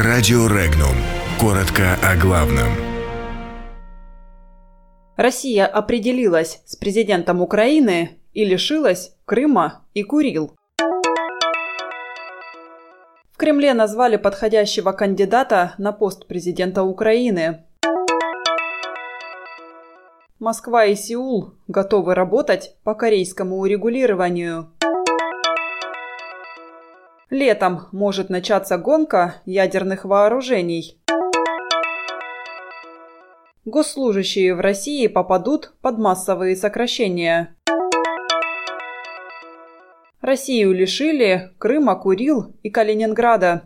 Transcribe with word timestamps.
Радио 0.00 0.46
Регнум. 0.46 0.94
Коротко 1.40 1.98
о 2.04 2.14
главном. 2.14 2.68
Россия 5.16 5.66
определилась 5.66 6.62
с 6.66 6.76
президентом 6.76 7.42
Украины 7.42 8.20
и 8.32 8.44
лишилась 8.44 9.16
Крыма 9.24 9.82
и 9.94 10.04
Курил. 10.04 10.54
В 13.32 13.36
Кремле 13.36 13.74
назвали 13.74 14.16
подходящего 14.18 14.92
кандидата 14.92 15.74
на 15.78 15.90
пост 15.90 16.28
президента 16.28 16.84
Украины. 16.84 17.64
Москва 20.38 20.84
и 20.84 20.94
Сеул 20.94 21.54
готовы 21.66 22.14
работать 22.14 22.76
по 22.84 22.94
корейскому 22.94 23.58
урегулированию. 23.58 24.70
Летом 27.30 27.88
может 27.92 28.30
начаться 28.30 28.78
гонка 28.78 29.42
ядерных 29.44 30.06
вооружений. 30.06 30.98
Госслужащие 33.66 34.54
в 34.54 34.60
России 34.60 35.06
попадут 35.08 35.74
под 35.82 35.98
массовые 35.98 36.56
сокращения. 36.56 37.54
Россию 40.22 40.72
лишили 40.72 41.50
Крыма, 41.58 41.96
Курил 41.96 42.54
и 42.62 42.70
Калининграда. 42.70 43.64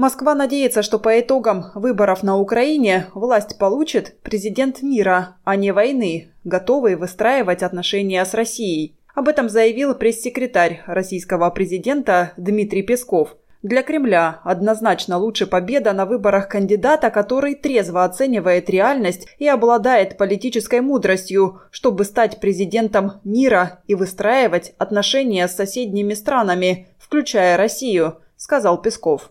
Москва 0.00 0.34
надеется, 0.34 0.82
что 0.82 0.98
по 0.98 1.20
итогам 1.20 1.66
выборов 1.74 2.22
на 2.22 2.38
Украине 2.38 3.08
власть 3.12 3.58
получит 3.58 4.16
президент 4.22 4.80
мира, 4.80 5.36
а 5.44 5.56
не 5.56 5.72
войны, 5.72 6.30
готовый 6.42 6.96
выстраивать 6.96 7.62
отношения 7.62 8.24
с 8.24 8.32
Россией. 8.32 8.96
Об 9.14 9.28
этом 9.28 9.50
заявил 9.50 9.94
пресс-секретарь 9.94 10.82
российского 10.86 11.50
президента 11.50 12.32
Дмитрий 12.38 12.80
Песков. 12.80 13.36
Для 13.62 13.82
Кремля 13.82 14.40
однозначно 14.42 15.18
лучше 15.18 15.46
победа 15.46 15.92
на 15.92 16.06
выборах 16.06 16.48
кандидата, 16.48 17.10
который 17.10 17.54
трезво 17.54 18.02
оценивает 18.04 18.70
реальность 18.70 19.28
и 19.38 19.46
обладает 19.46 20.16
политической 20.16 20.80
мудростью, 20.80 21.60
чтобы 21.70 22.06
стать 22.06 22.40
президентом 22.40 23.20
мира 23.22 23.80
и 23.86 23.94
выстраивать 23.94 24.72
отношения 24.78 25.46
с 25.46 25.56
соседними 25.56 26.14
странами, 26.14 26.88
включая 26.98 27.58
Россию, 27.58 28.16
сказал 28.38 28.80
Песков. 28.80 29.30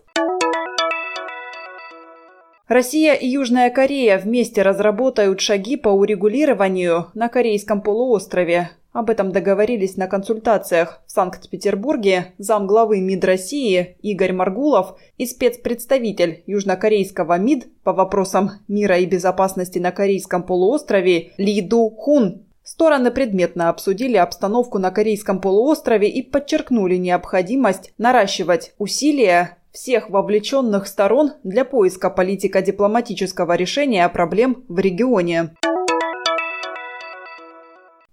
Россия 2.70 3.14
и 3.14 3.26
Южная 3.26 3.68
Корея 3.68 4.16
вместе 4.16 4.62
разработают 4.62 5.40
шаги 5.40 5.76
по 5.76 5.88
урегулированию 5.88 7.06
на 7.14 7.28
Корейском 7.28 7.82
полуострове. 7.82 8.70
Об 8.92 9.10
этом 9.10 9.32
договорились 9.32 9.96
на 9.96 10.06
консультациях 10.06 11.02
в 11.04 11.10
Санкт-Петербурге 11.10 12.32
замглавы 12.38 13.00
МИД 13.00 13.24
России 13.24 13.96
Игорь 14.02 14.32
Маргулов 14.32 14.96
и 15.18 15.26
спецпредставитель 15.26 16.44
южнокорейского 16.46 17.38
МИД 17.38 17.66
по 17.82 17.92
вопросам 17.92 18.52
мира 18.68 18.98
и 18.98 19.04
безопасности 19.04 19.80
на 19.80 19.90
Корейском 19.90 20.44
полуострове 20.44 21.32
Ли 21.38 21.62
Ду 21.62 21.90
Хун. 21.90 22.44
Стороны 22.62 23.10
предметно 23.10 23.68
обсудили 23.68 24.16
обстановку 24.16 24.78
на 24.78 24.92
Корейском 24.92 25.40
полуострове 25.40 26.08
и 26.08 26.22
подчеркнули 26.22 26.98
необходимость 26.98 27.92
наращивать 27.98 28.74
усилия 28.78 29.56
всех 29.72 30.10
вовлеченных 30.10 30.86
сторон 30.86 31.32
для 31.44 31.64
поиска 31.64 32.10
политико-дипломатического 32.10 33.54
решения 33.56 34.08
проблем 34.08 34.64
в 34.68 34.78
регионе. 34.78 35.54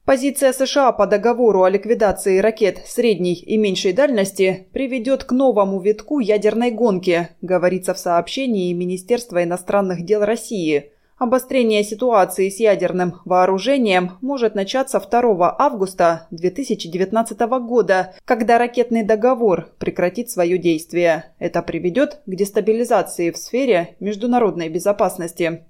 Позиция 0.06 0.54
США 0.54 0.94
по 0.94 1.06
договору 1.06 1.64
о 1.64 1.70
ликвидации 1.70 2.40
ракет 2.40 2.82
средней 2.86 3.34
и 3.34 3.58
меньшей 3.58 3.92
дальности 3.92 4.68
приведет 4.72 5.26
к 5.26 5.34
новому 5.34 5.82
витку 5.82 6.20
ядерной 6.20 6.72
гонки, 6.72 7.30
говорится 7.42 7.94
в 7.94 8.00
сообщении 8.00 8.72
Министерства 8.72 9.44
иностранных 9.44 10.06
дел 10.06 10.24
России– 10.24 10.92
Обострение 11.18 11.84
ситуации 11.84 12.48
с 12.48 12.60
ядерным 12.60 13.22
вооружением 13.26 14.20
может 14.22 14.54
начаться 14.54 15.00
2 15.00 15.56
августа 15.58 16.28
2019 16.30 17.40
года, 17.66 18.14
когда 18.24 18.60
ракетный 18.60 19.02
договор 19.02 19.70
прекратит 19.80 20.30
свое 20.30 20.60
действие. 20.60 21.34
Это 21.40 21.64
приведет 21.64 22.22
к 22.28 22.36
дестабилизации 22.36 23.32
в 23.32 23.38
сфере 23.38 23.96
международной 24.00 24.70
безопасности. 24.70 25.64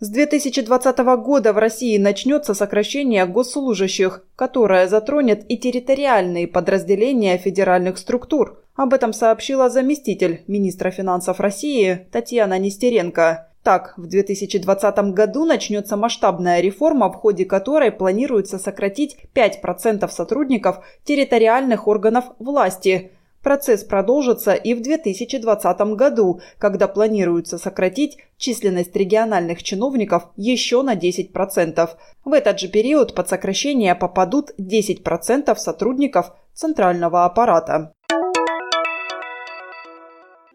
С 0.00 0.08
2020 0.08 0.98
года 1.22 1.52
в 1.52 1.58
России 1.58 1.96
начнется 1.96 2.54
сокращение 2.54 3.24
госслужащих, 3.26 4.26
которое 4.34 4.88
затронет 4.88 5.48
и 5.48 5.56
территориальные 5.56 6.48
подразделения 6.48 7.38
федеральных 7.38 7.98
структур. 7.98 8.61
Об 8.74 8.94
этом 8.94 9.12
сообщила 9.12 9.68
заместитель 9.68 10.42
министра 10.46 10.90
финансов 10.90 11.40
России 11.40 12.06
Татьяна 12.10 12.58
Нестеренко. 12.58 13.48
Так, 13.62 13.94
в 13.96 14.06
2020 14.06 15.12
году 15.12 15.44
начнется 15.44 15.96
масштабная 15.96 16.60
реформа, 16.60 17.12
в 17.12 17.14
ходе 17.14 17.44
которой 17.44 17.92
планируется 17.92 18.58
сократить 18.58 19.16
5% 19.34 20.08
сотрудников 20.08 20.84
территориальных 21.04 21.86
органов 21.86 22.24
власти– 22.38 23.12
Процесс 23.42 23.82
продолжится 23.82 24.54
и 24.54 24.72
в 24.72 24.82
2020 24.82 25.80
году, 25.96 26.40
когда 26.58 26.86
планируется 26.86 27.58
сократить 27.58 28.18
численность 28.36 28.94
региональных 28.94 29.62
чиновников 29.64 30.28
еще 30.36 30.82
на 30.82 30.94
10%. 30.94 31.90
В 32.24 32.32
этот 32.32 32.60
же 32.60 32.68
период 32.68 33.14
под 33.14 33.28
сокращение 33.28 33.96
попадут 33.96 34.52
10% 34.60 35.56
сотрудников 35.56 36.32
центрального 36.54 37.24
аппарата. 37.24 37.92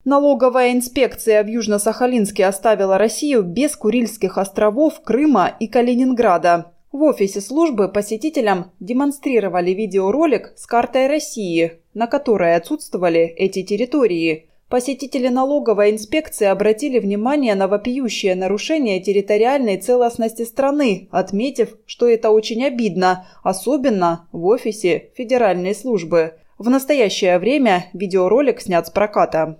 Налоговая 0.08 0.72
инспекция 0.72 1.44
в 1.44 1.48
Южно-Сахалинске 1.48 2.46
оставила 2.46 2.98
Россию 2.98 3.44
без 3.44 3.76
Курильских 3.76 4.38
островов, 4.38 5.02
Крыма 5.04 5.54
и 5.60 5.68
Калининграда. 5.68 6.72
В 6.94 7.04
офисе 7.04 7.42
службы 7.42 7.90
посетителям 7.90 8.72
демонстрировали 8.80 9.72
видеоролик 9.72 10.54
с 10.56 10.66
картой 10.66 11.08
России, 11.08 11.82
на 11.94 12.08
которой 12.08 12.56
отсутствовали 12.56 13.20
эти 13.20 13.64
территории. 13.64 14.48
Посетители 14.70 15.28
налоговой 15.28 15.92
инспекции 15.92 16.46
обратили 16.46 17.00
внимание 17.00 17.56
на 17.56 17.68
вопиющее 17.68 18.36
нарушение 18.36 19.02
территориальной 19.02 19.76
целостности 19.76 20.46
страны, 20.46 21.10
отметив, 21.12 21.76
что 21.86 22.08
это 22.08 22.30
очень 22.30 22.64
обидно, 22.64 23.28
особенно 23.44 24.30
в 24.32 24.46
офисе 24.46 25.10
федеральной 25.18 25.76
службы. 25.76 26.36
В 26.58 26.70
настоящее 26.70 27.40
время 27.40 27.88
видеоролик 27.92 28.62
снят 28.62 28.88
с 28.88 28.90
проката. 28.90 29.60